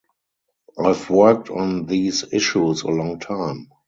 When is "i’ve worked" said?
0.79-1.51